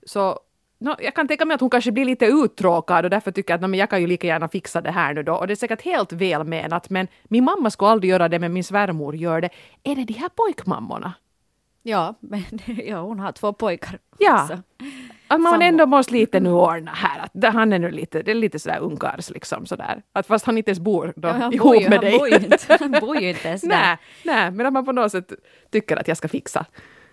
[0.06, 0.40] så
[0.78, 3.60] No, jag kan tänka mig att hon kanske blir lite uttråkad och därför tycker att
[3.60, 5.34] "Nå, men jag kan ju lika gärna fixa det här nu då.
[5.34, 8.64] Och det är säkert helt välmenat men min mamma skulle aldrig göra det men min
[8.64, 9.50] svärmor gör det.
[9.84, 11.12] Är det de här pojkmammorna?
[11.86, 12.42] ja, men
[12.86, 13.98] ja, hon har två pojkar.
[14.18, 14.42] Ja.
[14.42, 14.58] också.
[15.28, 15.66] Att man Sambo.
[15.66, 17.20] ändå måste lite nu ordna här.
[17.44, 20.02] Att han är nu lite, det är lite sådär ungkarls liksom sådär.
[20.12, 22.18] Att fast han inte ens bor då, Ja, ihop bor ju, med han dig.
[22.18, 23.68] Bor ju inte, han bor ju inte ens där.
[23.68, 25.32] nej, nej, men att man på något sätt
[25.72, 26.66] tycker att jag ska fixa.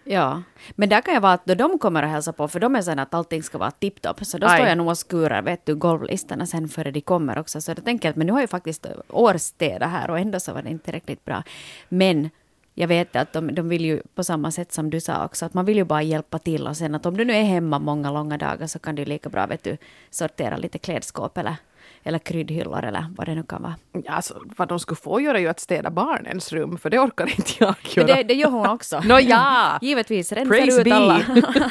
[0.03, 0.41] Ja,
[0.75, 2.81] men där kan jag vara att då de kommer och hälsa på, för de är
[2.81, 4.57] sen att allting ska vara tipptopp, så då Aj.
[4.57, 7.61] står jag nog och skurar, vet du, golvlistorna sen före de kommer också.
[7.61, 10.53] Så då tänker jag att men nu har jag faktiskt årsstäda här och ändå så
[10.53, 11.43] var det inte tillräckligt bra.
[11.89, 12.29] Men
[12.73, 15.53] jag vet att de, de vill ju på samma sätt som du sa också, att
[15.53, 18.11] man vill ju bara hjälpa till och sen att om du nu är hemma många
[18.11, 19.77] långa dagar så kan du lika bra, vet du,
[20.09, 21.55] sortera lite klädskåp eller,
[22.03, 23.75] eller kryddhyllor eller vad det nu kan vara.
[24.07, 27.25] Alltså, vad de skulle få göra är ju att städa barnens rum, för det orkar
[27.27, 28.17] inte jag Men göra.
[28.17, 28.99] det, det gör hon också.
[29.05, 29.79] Nå ja!
[29.81, 30.95] Givetvis, rensar Praise ut be.
[30.95, 31.21] alla,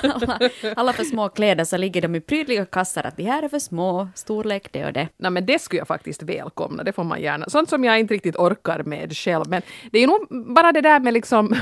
[0.03, 3.49] alla, alla för små kläder så ligger de i prydliga kassar att de här är
[3.49, 5.09] för små, storlek det och det.
[5.16, 7.49] Nej, men det skulle jag faktiskt välkomna, det får man gärna.
[7.49, 9.49] Sånt som jag inte riktigt orkar med själv.
[9.49, 11.49] Men det är ju nog bara det där med liksom,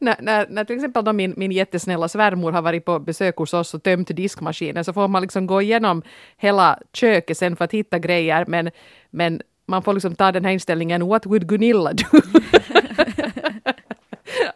[0.00, 3.54] när, när, när till exempel då min, min jättesnälla svärmor har varit på besök hos
[3.54, 6.02] oss och tömt diskmaskinen så får man liksom gå igenom
[6.36, 8.44] hela köket sen för att hitta grejer.
[8.48, 8.70] Men,
[9.10, 12.04] men man får liksom ta den här inställningen, what would Gunilla do?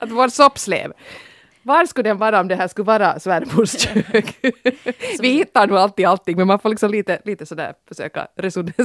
[0.00, 0.92] att vår soppslev.
[1.62, 4.36] Var skulle den vara om det här skulle vara svärmors kök?
[5.20, 8.26] Vi hittar nog alltid allting men man får liksom lite, lite sådär försöka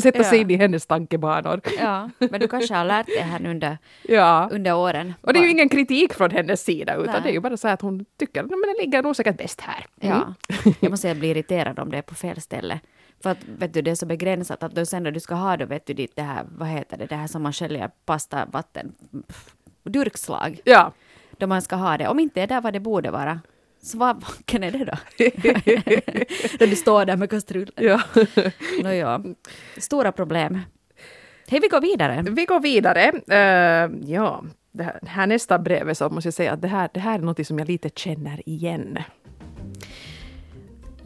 [0.02, 0.42] sätta sig Ja.
[0.42, 1.62] in i hennes tankebanor.
[1.80, 4.50] Ja, men du kanske har lärt dig här under, Ja.
[4.52, 5.14] under åren.
[5.22, 7.22] Och det är ju ingen kritik från hennes sida utan Nej.
[7.24, 9.86] det är ju bara så att hon tycker att det ligger nog säkert bäst här.
[10.02, 10.18] Mm.
[10.18, 10.34] Ja,
[10.80, 12.80] jag måste säga att jag blir irriterad om det är på fel ställe.
[13.24, 15.58] För att vet du, det är så begränsat att då sen när du ska ha
[15.58, 18.46] då vet du ditt det här, vad heter det, det här som man sköljer pasta,
[18.46, 18.96] vatten,
[19.28, 19.54] pff,
[19.84, 20.60] durkslag.
[20.64, 20.94] Ja.
[21.38, 22.08] Då man ska ha det.
[22.08, 23.40] Om inte är där vad det borde vara.
[23.82, 24.98] Så vad vilken är det då?
[26.60, 27.74] När du står där med kastrullen.
[27.76, 28.02] ja.
[28.84, 29.24] Nå ja,
[29.78, 30.60] stora problem.
[31.48, 32.26] Hej, vi går vidare.
[32.30, 33.02] Vi går vidare.
[33.28, 36.90] Eh, ja, det här, det här nästa brevet så måste jag säga att det här,
[36.94, 38.98] det här är något som jag lite känner igen.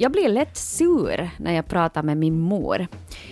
[0.04, 2.88] Jag blir lätt sur när jag pratar med min mor.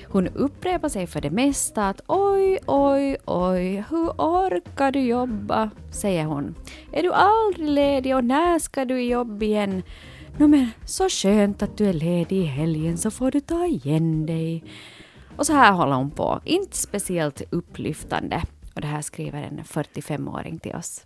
[0.08, 5.70] Hon upprepar sig för det mesta att oj, oj, oj, hur orkar du jobba?
[5.92, 6.56] säger hon.
[6.92, 9.84] Är du aldrig ledig och när ska du i jobb igen?
[10.38, 14.26] Nå men, så skönt att du är ledig i helgen så får du ta igen
[14.26, 14.64] dig.
[15.38, 16.42] Och så här håller hon på.
[16.46, 18.42] Inte speciellt upplyftande.
[18.76, 21.06] Och det här skriver en 45-åring till oss.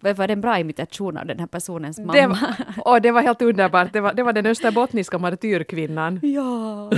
[0.00, 2.12] Var det en bra imitation av den här personens mamma?
[2.12, 2.38] Det var,
[2.94, 3.92] och det var helt underbart.
[3.92, 6.20] Det var, det var den österbottniska martyrkvinnan.
[6.30, 6.90] Ja.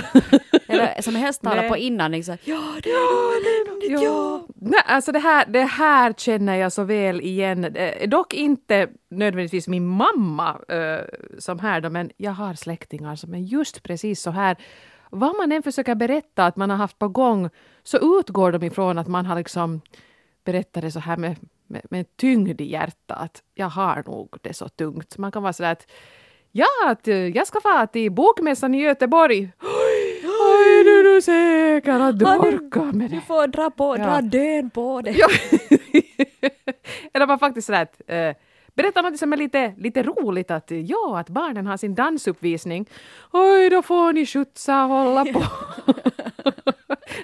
[0.68, 2.10] Eller som helst talar på innan.
[2.10, 2.36] Liksom.
[2.44, 3.92] Ja, det är det.
[3.92, 4.02] Ja.
[4.02, 4.46] Ja.
[4.54, 7.64] Nej, alltså det här, det här känner jag så väl igen.
[7.64, 11.04] Eh, dock inte nödvändigtvis min mamma eh,
[11.38, 14.56] som här då, men jag har släktingar som är just precis så här.
[15.10, 17.50] Vad man än försöker berätta att man har haft på gång
[17.82, 19.80] så utgår de ifrån att man har liksom
[20.44, 21.36] berättat det så här med,
[21.72, 23.18] med, med tyngd i hjärtat.
[23.20, 25.18] Att jag har nog det så tungt.
[25.18, 25.86] Man kan vara sådär att
[26.52, 29.52] ja, att eh, jag ska fara till bokmässan i Göteborg.
[29.62, 33.16] Oj, oj, är du säker att du orkar med det?
[33.16, 34.04] Du får dra, på, Ja.
[34.04, 35.10] dra dön på det.
[35.10, 35.28] Ja.
[37.14, 38.30] Eller man faktiskt sådär att eh,
[38.74, 42.86] berätta något som är lite, lite roligt att eh, ja, att barnen har sin dansuppvisning.
[43.32, 45.42] Oj, då får ni skjutsa och hålla på.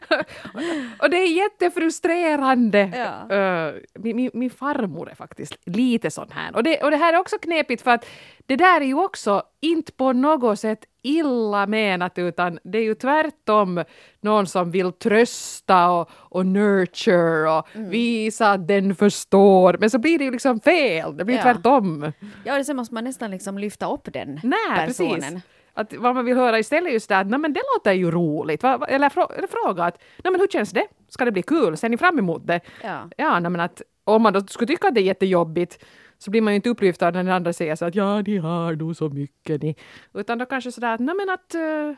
[0.99, 2.91] och det är jättefrustrerande.
[3.29, 3.37] Ja.
[3.37, 6.57] Eh, min, min, farmor är faktiskt lite sån här.
[6.57, 8.07] Och det, och det här är också knepigt för att
[8.47, 12.95] det där är ju också inte på något sätt illa menat utan det är ju
[12.95, 13.85] tvärtom
[14.21, 17.91] någon som vill trösta och, och nurture och Mm.
[17.91, 19.77] visa att den förstår.
[19.81, 21.43] Men så blir det ju liksom fel, det blir Ja.
[21.43, 22.13] tvärtom.
[22.45, 25.21] Ja, det så måste man nästan liksom lyfta upp den Nej, personen.
[25.21, 25.43] precis.
[25.79, 28.63] Att vad man vill höra istället är just det att men det låter ju roligt.
[28.63, 30.87] Va- Eller, frå, eller fråga att men hur känns det?
[31.09, 31.77] Ska det bli kul?
[31.77, 32.61] Ser ni fram emot det?
[32.83, 33.09] Ja.
[33.17, 35.85] Ja, men att om man då skulle tycka att det är jättejobbigt
[36.19, 38.37] så blir man ju inte upplyft av när den andra säger så att ja, ni
[38.39, 39.77] har nog så mycket ni.
[40.15, 41.93] Utan då kanske sådär att nej men att eh,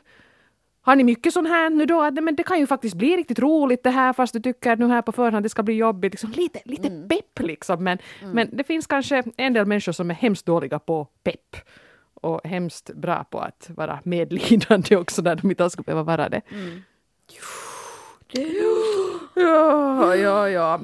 [0.82, 2.02] har ni mycket sånt här nu då?
[2.02, 4.86] Att, men det kan ju faktiskt bli riktigt roligt det här fast du tycker nu
[4.88, 6.12] här på förhand det ska bli jobbigt.
[6.12, 7.84] Liksom, lite lite pepp liksom.
[7.84, 7.98] Men,
[8.32, 11.56] men det finns kanske en del människor som är hemskt dåliga på pepp.
[12.20, 16.28] Och hemskt bra på att vara medlidande också när de inte alls skulle behöva vara
[16.28, 16.40] det.
[19.34, 20.80] Ja, ja, ja.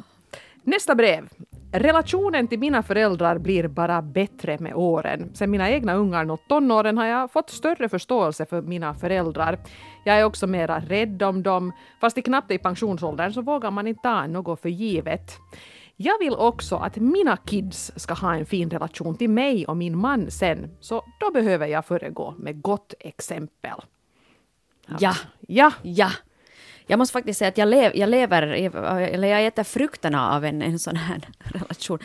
[0.62, 1.28] Nästa brev.
[1.72, 5.30] Relationen till mina föräldrar blir bara bättre med åren.
[5.34, 9.58] Sen mina egna ungar nått tonåren har jag fått större förståelse för mina föräldrar.
[10.04, 11.72] Jag är också mera rädd om dem.
[12.00, 15.32] Fast i knappt i pensionsåldern så vågar man inte ta något för givet.
[15.96, 19.98] Jag vill också att mina kids ska ha en fin relation till mig och min
[19.98, 23.80] man sen, så då behöver jag föregå med gott exempel.
[25.00, 25.14] Ja.
[25.48, 26.10] Ja, Ja.
[26.88, 30.62] Jag måste faktiskt säga att jag, lev, jag lever, eller jag äter frukterna av en,
[30.62, 31.98] en sån här relation.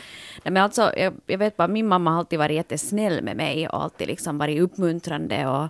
[0.44, 3.68] Nej, men alltså, jag, jag vet bara, min mamma har alltid varit jättesnäll med mig
[3.68, 5.68] och alltid liksom varit uppmuntrande och,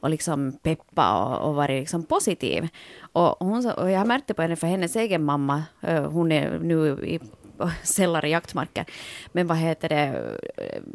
[0.00, 2.68] och liksom peppa och, och varit liksom positiv.
[3.12, 6.88] Och, hon, och jag märkte på henne, för hennes egen mamma, eh, hon är nu
[7.06, 7.20] i
[7.82, 8.84] sällar i jaktmarker.
[9.32, 10.38] Men vad heter det,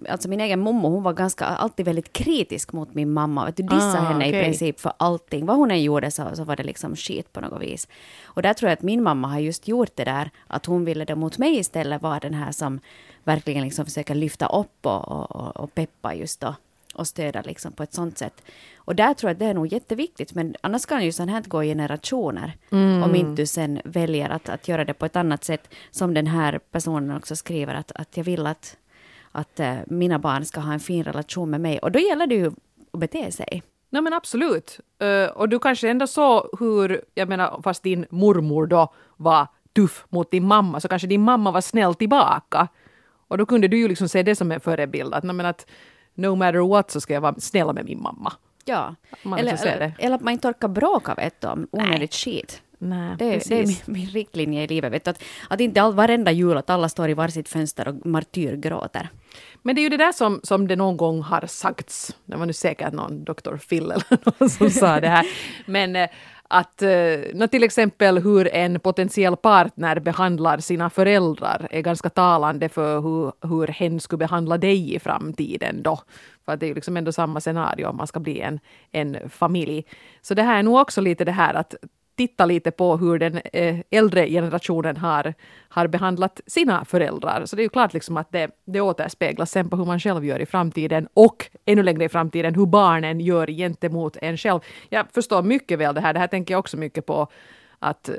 [0.09, 3.51] alltså min egen mommo, hon var ganska, alltid väldigt kritisk mot min mamma.
[3.55, 4.39] Du, dissade Ah, henne okej.
[4.39, 5.45] i princip för allting.
[5.45, 7.87] Vad hon än gjorde så, så var det liksom skit på något vis.
[8.23, 11.05] Och där tror jag att min mamma har just gjort det där, att hon ville
[11.05, 12.79] det mot mig istället vara den här som
[13.23, 16.55] verkligen liksom försöker lyfta upp och, och, och peppa just då
[16.95, 18.41] och stödja liksom på ett sånt sätt.
[18.85, 21.43] Och där tror jag att det är nog jätteviktigt, men annars kan ju sånt här
[21.47, 22.57] gå i generationer.
[23.03, 26.27] Om inte du sen väljer att, att göra det på ett annat sätt, som den
[26.27, 28.77] här personen också skriver, att, att jag vill att,
[29.31, 31.79] att eh, mina barn ska ha en fin relation med mig.
[31.79, 32.51] Och då gäller det ju
[32.91, 33.63] att bete sig.
[33.89, 34.79] Nej men absolut.
[34.99, 40.05] Eh, och du kanske ändå såg hur, jag menar fast din mormor då var tuff
[40.09, 42.67] mot din mamma så kanske din mamma var snäll tillbaka.
[43.27, 45.65] Och då kunde du ju liksom se det som en förebild att, men att
[46.13, 48.33] no matter what så ska jag vara snäll med min mamma.
[48.65, 48.95] Ja,
[49.37, 52.61] eller, eller, att man inte orkar bråka vet du, om onödigt skit.
[52.77, 54.93] Nej, Det, det är min, min riktlinje i livet.
[54.93, 58.05] Vet du, att, att inte all, varenda jul att alla står i varsitt fönster och
[58.05, 59.09] martyrgråter.
[59.61, 62.15] Men det är ju det där som, som det någon gång har sagts.
[62.25, 63.57] Det var nu säkert någon Dr.
[63.57, 64.03] Phil eller
[64.39, 65.25] någon som sa det här.
[65.65, 66.09] Men eh,
[66.49, 66.89] att eh,
[67.33, 73.47] no, till exempel hur en potentiell partner behandlar sina föräldrar är ganska talande för hur,
[73.47, 75.99] hur hen skulle behandla dig i framtiden då.
[76.45, 78.59] För att det är ju liksom ändå samma scenario om man ska bli en,
[78.91, 79.85] en familj.
[80.21, 81.75] Så det här är nog också lite det här att
[82.15, 85.33] titta lite på hur den eh, äldre generationen har,
[85.69, 87.45] har behandlat sina föräldrar.
[87.45, 90.25] Så det är ju klart liksom att det, det återspeglas sen på hur man själv
[90.25, 94.59] gör i framtiden och ännu längre i framtiden hur barnen gör gentemot en själv.
[94.89, 96.13] Jag förstår mycket väl det här.
[96.13, 97.27] Det här tänker jag också mycket på
[97.79, 98.09] att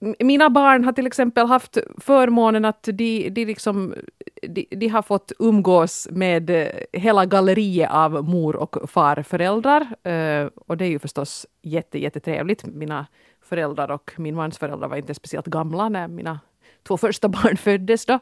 [0.00, 3.94] mina barn har till exempel haft förmånen att de, de, liksom,
[4.42, 10.06] de, de har fått umgås med eh, hela galleriet av mor och farföräldrar.
[10.06, 12.64] Eh, och det är ju förstås jätte, jättetrevligt.
[12.66, 13.06] Mina
[13.42, 16.40] föräldrar och min mans föräldrar var inte speciellt gamla när mina
[16.82, 18.06] två första barn föddes.
[18.06, 18.18] Då.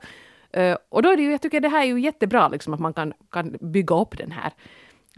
[0.53, 2.81] Eh, och då är det ju, jag tycker det här är ju jättebra liksom, att
[2.81, 4.53] man kan, kan bygga upp den här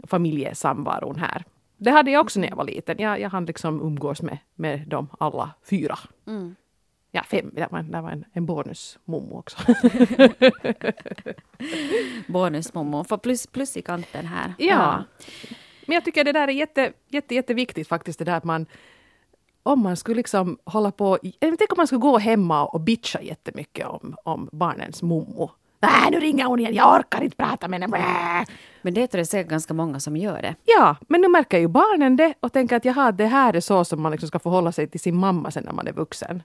[0.07, 1.43] familjesamvaron här.
[1.79, 2.95] Det hade jag också när jag var liten.
[2.99, 5.99] Jag, jag hann liksom umgås med, med dem alla fyra.
[7.11, 7.51] Ja, fem.
[7.53, 9.57] Det var, det var en, en bonusmommo också.
[12.27, 14.53] Bonusmommo, för plus, plus i kanten här.
[14.57, 15.03] Ja.
[15.87, 18.65] Men jag tycker det där är jätte, jätte, jätteviktigt faktiskt, det där att man
[19.63, 23.87] om man skulle liksom hålla på, tänk om man skulle gå hemma och bitcha jättemycket
[23.87, 25.51] om, om barnens mommo.
[25.81, 27.91] Nej, nu ringer hon igen, jag orkar inte prata med henne.
[27.91, 28.45] Bää.
[28.81, 30.55] Men det tror jag säkert ganska många som gör det.
[30.65, 33.85] Ja, men nu märker ju barnen det och tänker att jaha, det här är så
[33.85, 36.43] som man liksom ska förhålla sig till sin mamma sen när man är vuxen.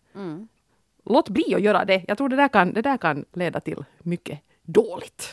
[1.05, 2.05] Låt bli att göra det.
[2.09, 5.33] Jag tror det där kan, det där kan leda till mycket dåligt.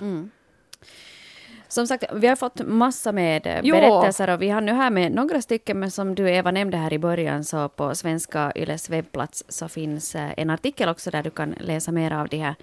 [1.68, 3.76] Som sagt, vi har fått massa med eh, Jo.
[3.76, 6.94] berättelser och vi har nu här med några stycken, men som du Eva nämnde här
[6.94, 11.30] i början så på Svenska Yles webbplats så finns eh, en artikel också där du
[11.30, 12.56] kan läsa mer av de här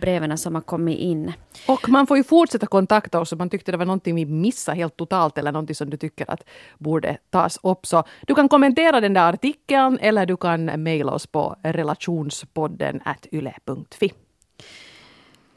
[0.00, 1.32] breven som har kommit in.
[1.68, 4.76] Och man får ju fortsätta kontakta oss om man tyckte det var någonting vi missade
[4.76, 6.44] helt totalt eller någonting som du tycker att
[6.78, 7.86] borde tas upp.
[7.86, 13.26] Så du kan kommentera den där artikeln eller du kan mejla oss på relationspodden at
[13.32, 14.12] yle.fi.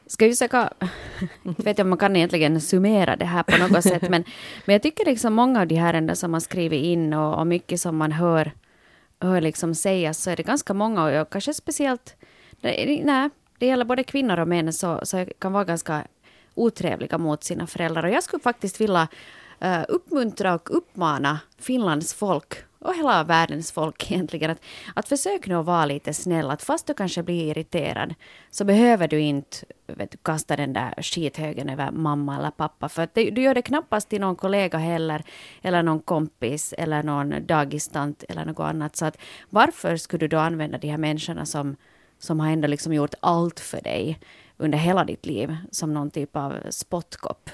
[0.08, 0.74] Ska vi försöka,
[1.44, 4.24] jag vet inte om man kan egentligen summera det här på något sätt, men,
[4.66, 7.48] men jag tycker liksom många av de här ändå som har skrivit in och, och
[7.48, 8.52] mycket som man hör,
[9.22, 12.16] hör liksom sägas, så är det ganska många och jag, kanske speciellt,
[12.62, 16.08] nej, det gäller både kvinnor och män, så, så kan vara ganska
[16.56, 18.04] otrevliga mot sina föräldrar.
[18.04, 19.08] Och jag skulle faktiskt vilja
[19.64, 24.62] uh, uppmuntra och uppmana Finlands folk och hela världens folk egentligen att,
[24.94, 26.50] att försök nu att vara lite snäll.
[26.50, 28.16] Att fast du kanske blir irriterad
[28.52, 32.90] så behöver du inte vet, kasta den där skithögen över mamma eller pappa.
[32.90, 35.24] För att det, du gör det knappast till någon kollega heller,
[35.62, 38.96] eller någon kompis, eller någon dagistant eller något annat.
[38.96, 39.18] Så att
[39.50, 41.76] varför skulle du då använda de här människorna som,
[42.20, 44.20] som har ändå liksom gjort allt för dig
[44.58, 47.50] under hela ditt liv som någon typ av spottkopp?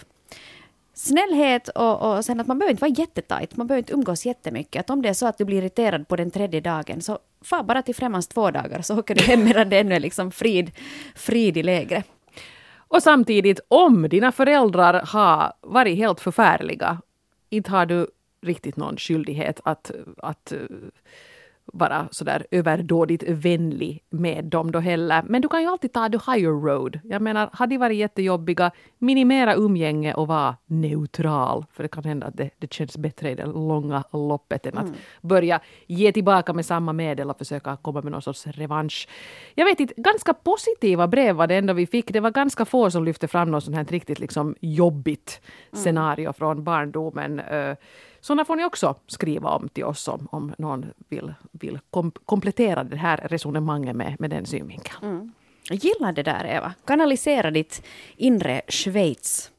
[0.93, 4.79] snällhet och, och sen att man behöver inte vara jättetajt, man behöver inte umgås jättemycket.
[4.79, 7.63] Att om det är så att du blir irriterad på den tredje dagen, så far
[7.63, 10.71] bara till främmans två dagar, så åker du hem medan det ännu är liksom frid,
[11.15, 12.05] frid i lägret.
[12.77, 17.01] Och samtidigt, om dina föräldrar har varit helt förfärliga,
[17.49, 18.07] inte har du
[18.41, 20.53] riktigt någon skyldighet att, att
[21.65, 25.23] vara sådär överdådigt vänlig med dem då heller.
[25.25, 26.99] Men du kan ju alltid ta the higher road.
[27.03, 31.65] Jag menar, har de varit jättejobbiga, minimera umgänge och vara neutral.
[31.71, 34.87] För det kan hända att det, det känns bättre i det långa loppet än att
[34.87, 34.97] mm.
[35.21, 39.07] börja ge tillbaka med samma medel och försöka komma med någon sorts revansch.
[39.55, 42.13] Jag vet inte, ganska positiva brev var det ändå vi fick.
[42.13, 45.83] Det var ganska få som lyfte fram något sånt här riktigt liksom jobbigt mm.
[45.83, 47.41] scenario från barndomen.
[48.23, 52.83] Sådana får ni också skriva om till oss om, om någon vill, vill kom, komplettera
[52.83, 54.97] det här resonemanget med, med den synvinkeln.
[55.01, 55.31] Mm.
[55.69, 56.73] Jag gillar det där Eva.
[56.85, 57.83] Kanalisera ditt
[58.17, 59.51] inre Schweiz.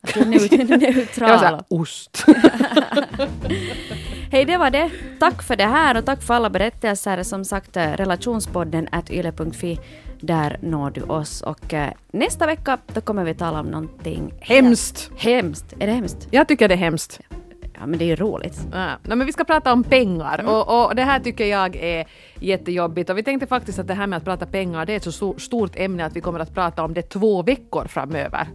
[0.00, 1.38] Att du är neutral.
[1.38, 2.24] Sa ost.
[4.30, 4.90] Hej, det var det.
[5.20, 7.22] Tack för det här och tack för alla berättelser.
[7.22, 9.78] Som sagt, relationspodden at yle.fi.
[10.20, 11.42] Där når du oss.
[11.42, 15.10] Och äh, nästa vecka då kommer vi tala om någonting hemskt.
[15.16, 15.72] Hemskt.
[15.78, 16.28] Är det hemskt?
[16.30, 17.20] Jag tycker det är hemskt.
[17.30, 17.36] Ja.
[17.80, 18.66] Ja, men det är ju roligt.
[18.72, 18.90] Ja.
[19.02, 20.52] Men vi ska prata om pengar mm.
[20.52, 22.06] och, och, det här tycker jag är
[22.40, 25.14] jättejobbigt och vi tänkte faktiskt att det här med att prata pengar det är ett
[25.14, 28.48] så stort ämne att vi kommer att prata om det två veckor framöver.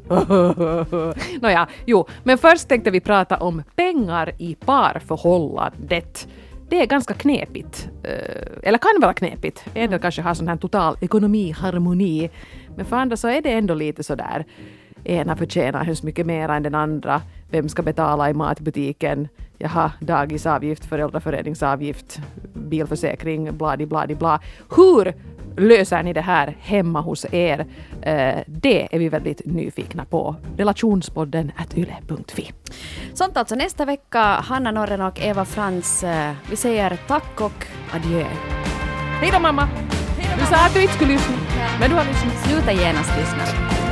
[1.41, 6.27] Nåja, jo, men först tänkte vi prata om pengar i parförhållandet
[6.71, 7.89] det är ganska knepigt.
[8.03, 9.65] Eh, eller kan vara knepigt.
[9.73, 12.29] En del kanske har sån här total ekonomiharmoni.
[12.75, 14.45] Men för andra så är det ändå lite sådär
[15.03, 17.21] ena förtjänar hemskt mycket mer än den andra.
[17.49, 19.27] Vem ska betala i matbutiken?
[19.57, 22.19] Jaha, dagisavgift, föräldraföreningsavgift,
[22.53, 24.39] bilförsäkring, bladi bladi bla.
[24.75, 25.13] Hur
[25.57, 27.65] löser ni det här hemma hos er?
[28.01, 30.35] Eh, det är vi väldigt nyfikna på.
[30.57, 32.51] Relationspodden yle.fi.
[33.13, 34.19] Sånt alltså nästa vecka.
[34.19, 36.03] Hanna Norren och Eva Frans.
[36.03, 38.25] Eh, vi säger tack och adjö.
[39.21, 39.67] Hej då mamma!
[40.39, 41.35] Du sa att du inte skulle lyssna,
[41.79, 42.33] men du har lyssnat.
[42.33, 43.90] Sluta genast lyssna.